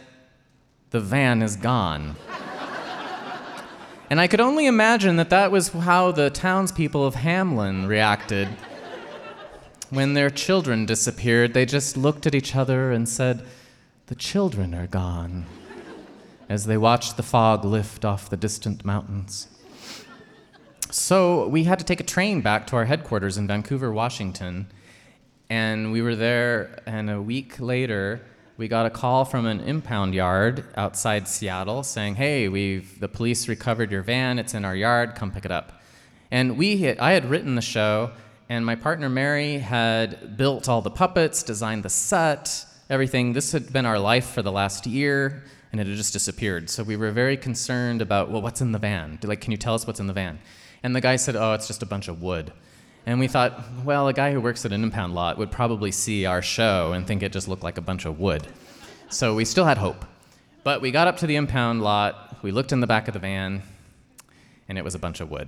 [0.89, 2.15] The van is gone.
[4.09, 8.47] And I could only imagine that that was how the townspeople of Hamelin reacted.
[9.89, 13.45] When their children disappeared, they just looked at each other and said,
[14.07, 15.45] The children are gone,
[16.47, 19.47] as they watched the fog lift off the distant mountains.
[20.91, 24.67] So we had to take a train back to our headquarters in Vancouver, Washington.
[25.49, 28.21] And we were there, and a week later,
[28.57, 33.47] we got a call from an impound yard outside Seattle saying, "Hey, we've the police
[33.47, 34.39] recovered your van.
[34.39, 35.15] It's in our yard.
[35.15, 35.81] Come pick it up."
[36.31, 38.11] And we had, I had written the show,
[38.49, 43.33] and my partner Mary had built all the puppets, designed the set, everything.
[43.33, 46.69] This had been our life for the last year, and it had just disappeared.
[46.69, 49.19] So we were very concerned about, well, what's in the van?
[49.23, 50.39] Like, can you tell us what's in the van?
[50.83, 52.53] And the guy said, oh, it's just a bunch of wood.
[53.05, 56.25] And we thought, well, a guy who works at an impound lot would probably see
[56.25, 58.47] our show and think it just looked like a bunch of wood.
[59.09, 60.05] So we still had hope.
[60.63, 63.19] But we got up to the impound lot, we looked in the back of the
[63.19, 63.61] van,
[64.67, 65.47] and it was a bunch of wood.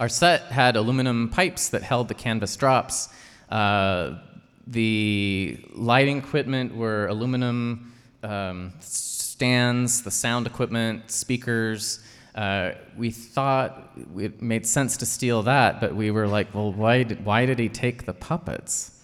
[0.00, 3.08] Our set had aluminum pipes that held the canvas drops.
[3.48, 4.18] Uh,
[4.66, 7.92] the lighting equipment were aluminum
[8.24, 12.00] um, stands, the sound equipment, speakers.
[12.38, 17.02] Uh, we thought it made sense to steal that, but we were like, well, why
[17.02, 19.02] did, why did he take the puppets?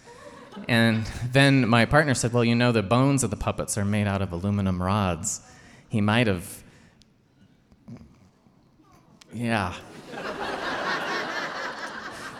[0.68, 4.06] And then my partner said, well, you know, the bones of the puppets are made
[4.06, 5.40] out of aluminum rods.
[5.88, 6.62] He might have.
[9.32, 9.74] Yeah.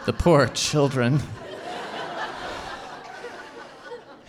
[0.06, 1.18] the poor children.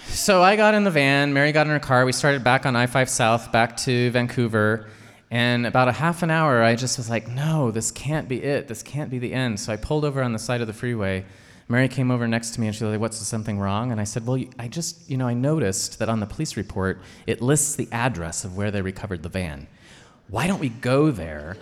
[0.08, 2.76] So I got in the van, Mary got in her car, we started back on
[2.76, 4.90] I 5 South, back to Vancouver.
[5.36, 8.70] And about a half an hour, I just was like, no, this can't be it.
[8.70, 9.60] This can't be the end.
[9.60, 11.26] So I pulled over on the side of the freeway.
[11.68, 13.92] Mary came over next to me and she was like, what's something wrong?
[13.92, 17.02] And I said, well, I just, you know, I noticed that on the police report,
[17.28, 19.68] it lists the address of where they recovered the van.
[20.30, 21.58] Why don't we go there?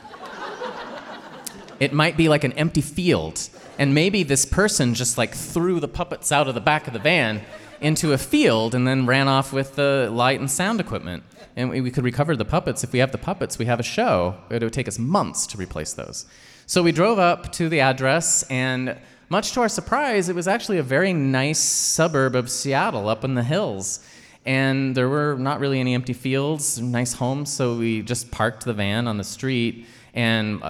[1.80, 3.50] it might be like an empty field.
[3.80, 7.00] And maybe this person just like threw the puppets out of the back of the
[7.00, 7.42] van
[7.82, 11.24] into a field and then ran off with the light and sound equipment
[11.56, 12.84] and we, we could recover the puppets.
[12.84, 14.36] If we have the puppets, we have a show.
[14.50, 16.26] It would take us months to replace those.
[16.66, 18.98] So we drove up to the address, and
[19.30, 23.36] much to our surprise, it was actually a very nice suburb of Seattle up in
[23.36, 24.00] the hills.
[24.46, 28.74] And there were not really any empty fields, nice homes, so we just parked the
[28.74, 29.86] van on the street.
[30.14, 30.62] And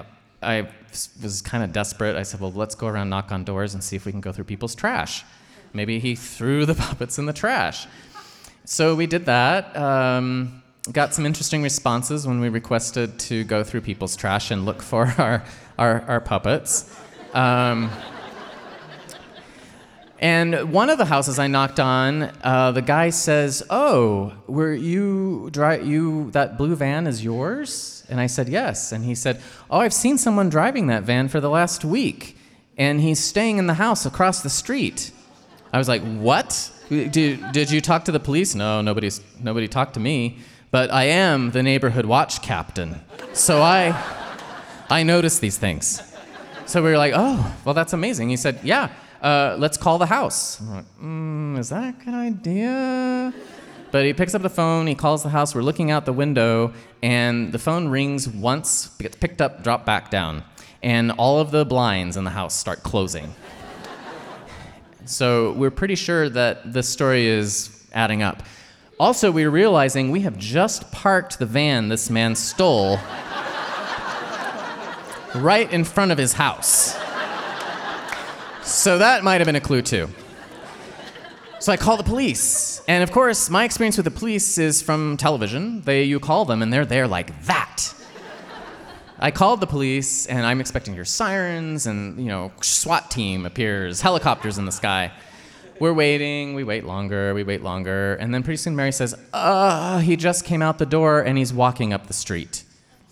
[0.42, 0.68] I
[1.22, 2.16] was kind of desperate.
[2.16, 4.32] I said, Well, let's go around, knock on doors, and see if we can go
[4.32, 5.24] through people's trash.
[5.74, 7.88] Maybe he threw the puppets in the trash.
[8.66, 9.76] So we did that.
[9.76, 14.82] Um, got some interesting responses when we requested to go through people's trash and look
[14.82, 15.44] for our,
[15.78, 16.94] our, our puppets.
[17.34, 17.90] Um,
[20.20, 25.50] and one of the houses I knocked on, uh, the guy says, "Oh, were you
[25.52, 29.80] dri- you that blue van is yours?" And I said, "Yes." And he said, "Oh,
[29.80, 32.38] I've seen someone driving that van for the last week,
[32.78, 35.12] and he's staying in the house across the street."
[35.74, 36.72] I was like, "What?
[36.90, 40.38] Did, did you talk to the police?" No, nobody's nobody talked to me
[40.74, 43.00] but I am the neighborhood watch captain.
[43.34, 43.96] So I,
[44.90, 46.02] I notice these things.
[46.66, 48.30] So we were like, oh, well, that's amazing.
[48.30, 48.90] He said, yeah,
[49.22, 50.60] uh, let's call the house.
[50.60, 53.32] I'm like, mm, is that a good idea?
[53.92, 56.74] But he picks up the phone, he calls the house, we're looking out the window,
[57.04, 60.44] and the phone rings once, gets picked up, dropped back down.
[60.82, 63.36] And all of the blinds in the house start closing.
[65.06, 68.44] So we're pretty sure that this story is adding up.
[69.00, 72.98] Also, we're realizing we have just parked the van this man stole
[75.36, 76.96] right in front of his house.
[78.64, 80.08] So that might have been a clue too.
[81.60, 82.82] So I call the police.
[82.88, 85.82] And of course, my experience with the police is from television.
[85.82, 87.94] They you call them and they're there like that.
[89.24, 94.02] I called the police and I'm expecting your sirens and, you know, SWAT team appears,
[94.02, 95.14] helicopters in the sky.
[95.80, 100.00] We're waiting, we wait longer, we wait longer, and then pretty soon Mary says, "Uh,
[100.00, 102.66] he just came out the door and he's walking up the street."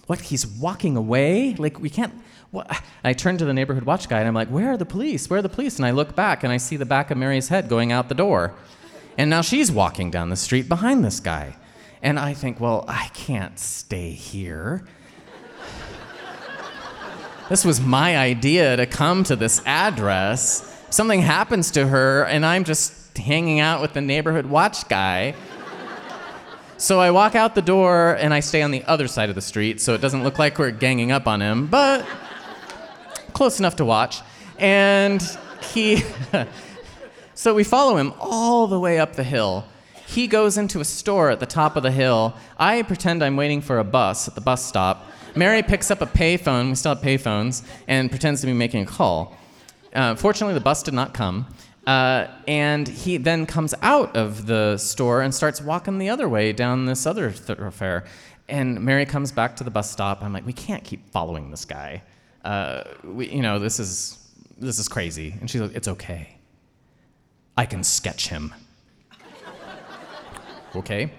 [0.08, 0.20] What?
[0.20, 1.56] He's walking away?
[1.58, 2.14] Like we can't
[2.52, 2.70] what?
[3.06, 5.30] I turn to the neighborhood watch guy and I'm like, Where are the police?
[5.30, 5.78] Where are the police?
[5.78, 8.16] And I look back and I see the back of Mary's head going out the
[8.16, 8.54] door.
[9.18, 11.56] And now she's walking down the street behind this guy.
[12.04, 14.86] And I think, Well, I can't stay here.
[17.52, 20.86] This was my idea to come to this address.
[20.90, 25.36] Something happens to her, and I'm just hanging out with the neighborhood watch guy.
[26.78, 29.42] So I walk out the door and I stay on the other side of the
[29.42, 32.06] street so it doesn't look like we're ganging up on him, but
[33.34, 34.22] close enough to watch.
[34.58, 35.22] And
[35.74, 36.06] he,
[37.34, 39.66] so we follow him all the way up the hill.
[40.08, 42.34] He goes into a store at the top of the hill.
[42.58, 45.11] I pretend I'm waiting for a bus at the bus stop.
[45.36, 48.86] Mary picks up a payphone, we still have payphones, and pretends to be making a
[48.86, 49.38] call.
[49.94, 51.48] Uh, fortunately, the bus did not come.
[51.88, 56.54] Uh, and he then comes out of the store and starts walking the other way
[56.54, 58.06] down this other thoroughfare.
[58.48, 60.22] And Mary comes back to the bus stop.
[60.22, 62.04] I'm like, we can't keep following this guy
[62.44, 64.18] uh, we, you know, this is,
[64.58, 65.36] this is crazy.
[65.40, 66.38] And she's like, it's okay.
[67.58, 68.54] I can sketch him.
[70.76, 71.12] okay.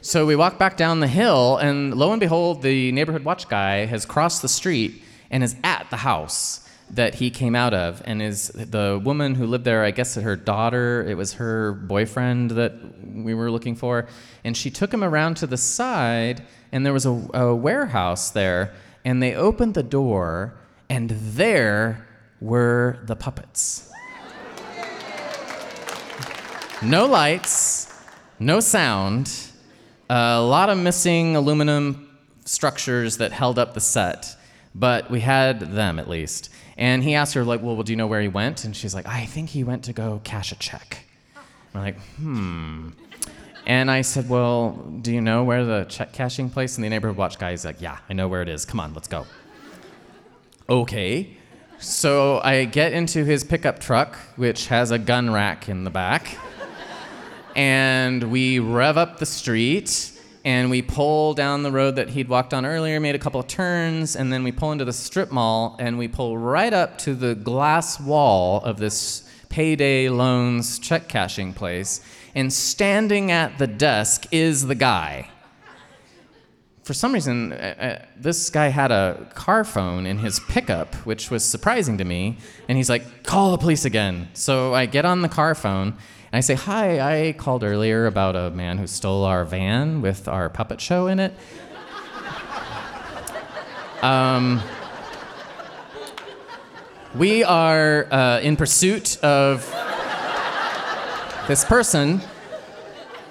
[0.00, 3.84] So we walk back down the hill, and lo and behold, the neighborhood watch guy
[3.86, 8.22] has crossed the street and is at the house that he came out of and
[8.22, 11.04] is the woman who lived there i guess her daughter.
[11.06, 12.72] It was her boyfriend that
[13.04, 14.06] we were looking for.
[14.44, 18.72] And she took him around to the side and there was a, a warehouse there
[19.04, 20.54] and they opened the door
[20.88, 22.06] and there
[22.40, 23.90] were the puppets.
[26.80, 27.92] No lights,
[28.38, 29.47] no sound,
[30.10, 32.08] a lot of missing aluminum
[32.44, 34.36] structures that held up the set,
[34.74, 36.50] but we had them at least.
[36.76, 38.64] And he asked her, like, well, well, do you know where he went?
[38.64, 41.04] And she's like, I think he went to go cash a check.
[41.74, 42.90] I'm like, hmm.
[43.66, 44.70] And I said, well,
[45.02, 47.64] do you know where the check cashing place in the neighborhood watch guy is?
[47.64, 48.64] Like, yeah, I know where it is.
[48.64, 49.26] Come on, let's go.
[50.70, 51.36] Okay.
[51.78, 56.38] So I get into his pickup truck, which has a gun rack in the back,
[57.54, 60.12] and we rev up the street
[60.44, 63.46] and we pull down the road that he'd walked on earlier, made a couple of
[63.46, 67.14] turns, and then we pull into the strip mall and we pull right up to
[67.14, 72.00] the glass wall of this payday loans check cashing place.
[72.34, 75.28] And standing at the desk is the guy
[76.88, 81.30] for some reason, uh, uh, this guy had a car phone in his pickup, which
[81.30, 82.38] was surprising to me.
[82.66, 84.30] And he's like, call the police again.
[84.32, 85.98] So I get on the car phone
[86.30, 90.28] and I say, Hi, I called earlier about a man who stole our van with
[90.28, 91.34] our puppet show in it.
[94.02, 94.62] um,
[97.14, 99.64] we are uh, in pursuit of
[101.48, 102.20] this person.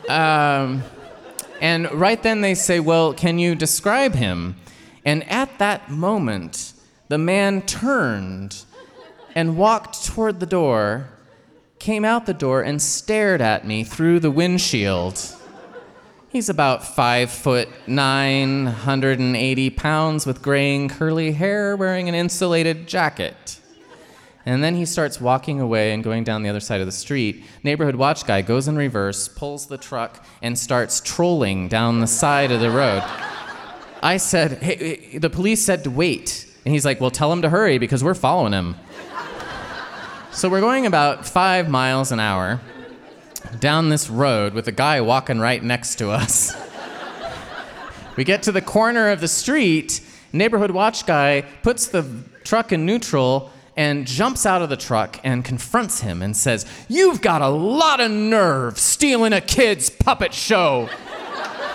[0.09, 0.83] Um,
[1.61, 4.55] and right then they say, Well, can you describe him?
[5.05, 6.73] And at that moment,
[7.09, 8.63] the man turned
[9.35, 11.09] and walked toward the door,
[11.87, 15.17] came out the door, and stared at me through the windshield.
[16.27, 23.61] He's about five foot nine, 180 pounds, with graying curly hair, wearing an insulated jacket.
[24.45, 27.45] And then he starts walking away and going down the other side of the street.
[27.63, 32.51] Neighborhood watch guy goes in reverse, pulls the truck, and starts trolling down the side
[32.51, 33.01] of the road.
[34.03, 36.53] I said, hey, the police said to wait.
[36.65, 38.75] And he's like, well, tell him to hurry because we're following him.
[40.37, 42.61] So we're going about five miles an hour
[43.59, 46.55] down this road with a guy walking right next to us.
[48.17, 49.99] we get to the corner of the street.
[50.31, 52.05] Neighborhood watch guy puts the
[52.43, 57.19] truck in neutral and jumps out of the truck and confronts him and says, You've
[57.19, 60.87] got a lot of nerve stealing a kid's puppet show.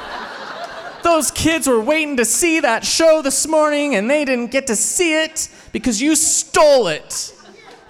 [1.03, 4.77] Those kids were waiting to see that show this morning and they didn't get to
[4.77, 7.35] see it because you stole it.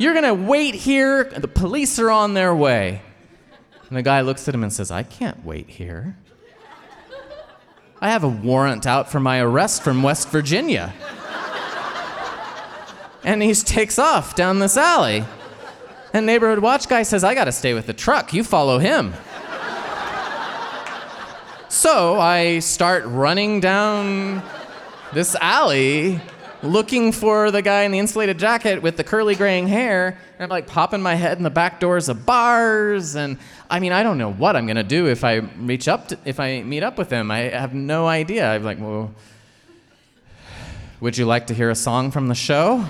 [0.03, 3.03] You're gonna wait here, the police are on their way.
[3.89, 6.17] And the guy looks at him and says, I can't wait here.
[8.01, 10.93] I have a warrant out for my arrest from West Virginia.
[13.23, 15.25] and he takes off down this alley.
[16.13, 18.35] And neighborhood watch guy says, I gotta stay with the truck.
[18.35, 19.15] You follow him.
[21.69, 24.43] so I start running down
[25.13, 26.21] this alley
[26.63, 30.19] looking for the guy in the insulated jacket with the curly graying hair.
[30.35, 33.17] And I'm like popping my head in the back doors of bars.
[33.17, 33.39] And
[33.69, 36.39] I mean, I don't know what I'm gonna do if I reach up to, if
[36.39, 37.31] I meet up with him.
[37.31, 38.51] I have no idea.
[38.51, 39.13] I'm like, well,
[41.01, 42.85] would you like to hear a song from the show?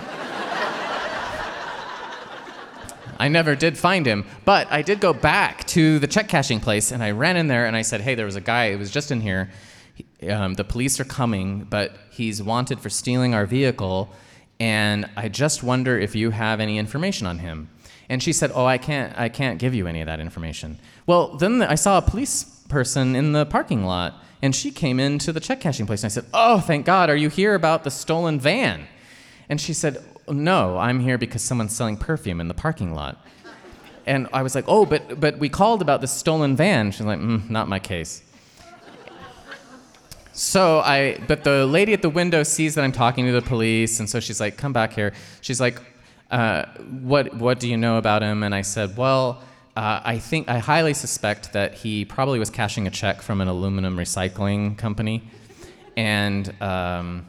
[3.18, 6.90] I never did find him, but I did go back to the check cashing place
[6.90, 8.90] and I ran in there and I said, hey, there was a guy who was
[8.90, 9.48] just in here.
[10.28, 14.10] Um, the police are coming, but he's wanted for stealing our vehicle,
[14.60, 17.68] and I just wonder if you have any information on him.
[18.08, 21.36] And she said, "Oh, I can't, I can't give you any of that information." Well,
[21.36, 25.40] then I saw a police person in the parking lot, and she came into the
[25.40, 28.38] check cashing place, and I said, "Oh, thank God, are you here about the stolen
[28.38, 28.86] van?"
[29.48, 33.24] And she said, "No, I'm here because someone's selling perfume in the parking lot."
[34.06, 37.18] And I was like, "Oh, but but we called about the stolen van." She's like,
[37.20, 38.22] mm, "Not my case."
[40.32, 44.00] So I, but the lady at the window sees that I'm talking to the police,
[44.00, 45.12] and so she's like, "Come back here."
[45.42, 45.80] She's like,
[46.30, 46.64] uh,
[47.02, 49.42] "What, what do you know about him?" And I said, "Well,
[49.76, 53.48] uh, I think I highly suspect that he probably was cashing a check from an
[53.48, 55.22] aluminum recycling company,
[55.98, 57.26] and um,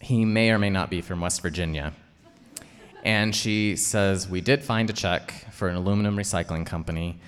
[0.00, 1.94] he may or may not be from West Virginia."
[3.04, 7.20] And she says, "We did find a check for an aluminum recycling company.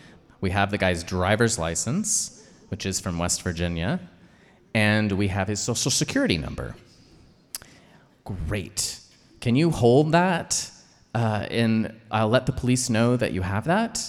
[0.42, 3.98] We have the guy's driver's license, which is from West Virginia."
[4.74, 6.76] And we have his social security number.
[8.24, 9.00] Great.
[9.40, 10.70] Can you hold that?
[11.14, 14.00] Uh, and I'll let the police know that you have that,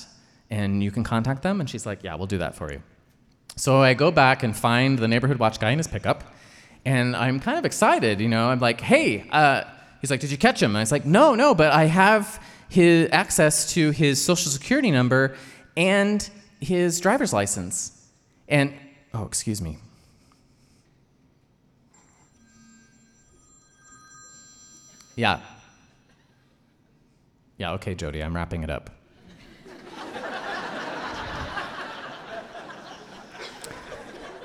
[0.50, 1.60] and you can contact them.
[1.60, 2.82] And she's like, Yeah, we'll do that for you.
[3.56, 6.24] So I go back and find the neighborhood watch guy in his pickup,
[6.86, 8.22] and I'm kind of excited.
[8.22, 9.64] You know, I'm like, Hey, uh,
[10.00, 10.72] he's like, Did you catch him?
[10.72, 14.92] And I was like, No, no, but I have his access to his social security
[14.92, 15.36] number
[15.76, 17.92] and his driver's license.
[18.48, 18.74] And,
[19.14, 19.78] oh, excuse me.
[25.22, 25.40] Yeah.
[27.60, 28.90] Yeah, okay, Jody, I'm wrapping it up.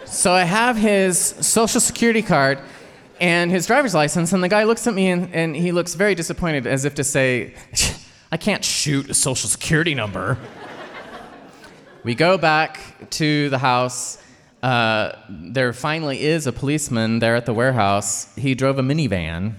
[0.05, 2.59] so I have his social security card
[3.23, 6.15] and his driver's license, and the guy looks at me and, and he looks very
[6.15, 7.55] disappointed as if to say,
[8.31, 10.37] I can't shoot a social security number.
[12.05, 14.23] we go back to the house.
[14.63, 18.31] Uh, there finally is a policeman there at the warehouse.
[18.37, 19.55] He drove a minivan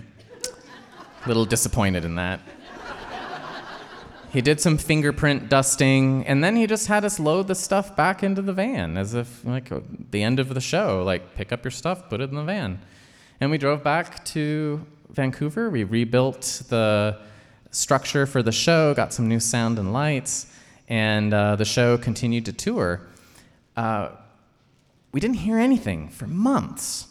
[1.28, 2.40] little disappointed in that.
[4.34, 8.24] He did some fingerprint dusting, and then he just had us load the stuff back
[8.24, 9.72] into the van as if, like,
[10.12, 12.80] the end of the show, like, pick up your stuff, put it in the van.
[13.40, 15.70] And we drove back to Vancouver.
[15.70, 17.20] We rebuilt the
[17.72, 20.48] structure for the show, got some new sound and lights,
[20.90, 23.02] and uh, the show continued to tour.
[23.76, 24.10] Uh,
[25.14, 27.08] we didn't hear anything for months,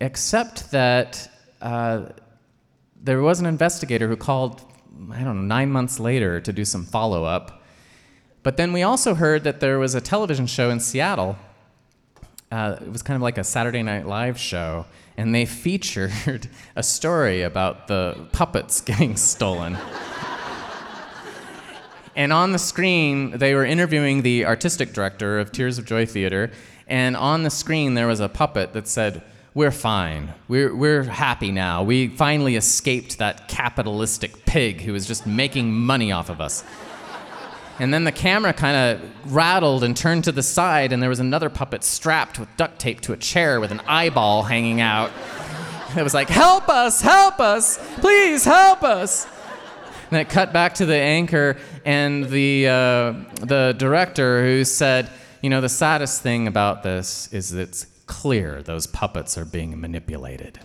[0.00, 2.06] except that uh,
[3.04, 4.62] there was an investigator who called,
[5.12, 7.62] I don't know, nine months later to do some follow up.
[8.42, 11.36] But then we also heard that there was a television show in Seattle.
[12.50, 14.86] Uh, it was kind of like a Saturday Night Live show,
[15.18, 19.76] and they featured a story about the puppets getting stolen.
[22.16, 26.50] and on the screen, they were interviewing the artistic director of Tears of Joy Theater,
[26.86, 29.22] and on the screen, there was a puppet that said,
[29.54, 30.34] we're fine.
[30.48, 31.84] We're, we're happy now.
[31.84, 36.64] We finally escaped that capitalistic pig who was just making money off of us.
[37.78, 41.20] And then the camera kind of rattled and turned to the side, and there was
[41.20, 45.10] another puppet strapped with duct tape to a chair with an eyeball hanging out.
[45.96, 49.26] It was like, Help us, help us, please help us.
[50.10, 55.10] And it cut back to the anchor and the, uh, the director who said,
[55.42, 59.80] You know, the saddest thing about this is that it's clear those puppets are being
[59.80, 60.58] manipulated.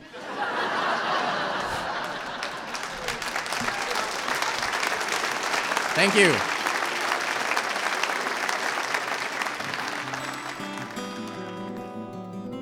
[5.95, 6.33] Thank you.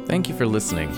[0.07, 0.89] Thank you for listening.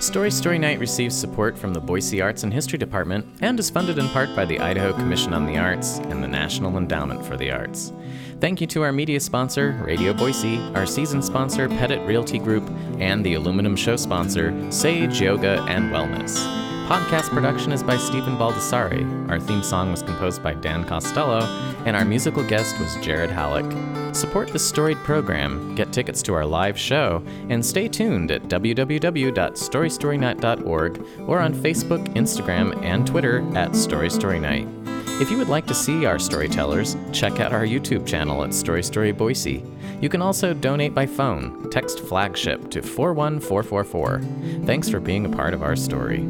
[0.00, 3.98] Story Story Night receives support from the Boise Arts and History Department and is funded
[3.98, 7.50] in part by the Idaho Commission on the Arts and the National Endowment for the
[7.50, 7.92] Arts.
[8.44, 13.24] Thank you to our media sponsor, Radio Boise, our season sponsor, Pettit Realty Group, and
[13.24, 16.36] the aluminum show sponsor, Sage Yoga and Wellness.
[16.86, 19.30] Podcast production is by Stephen Baldessari.
[19.30, 21.40] Our theme song was composed by Dan Costello,
[21.86, 23.64] and our musical guest was Jared Halleck.
[24.14, 31.06] Support the storied program, get tickets to our live show, and stay tuned at www.storystorynight.org
[31.26, 34.83] or on Facebook, Instagram, and Twitter at StoryStoryNight.
[35.20, 38.82] If you would like to see our storytellers, check out our YouTube channel at Story
[38.82, 39.64] Story Boise.
[40.00, 41.70] You can also donate by phone.
[41.70, 44.66] Text flagship to 41444.
[44.66, 46.26] Thanks for being a part of our story.